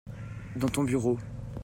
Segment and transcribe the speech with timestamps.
[0.55, 1.19] dans ton bureau.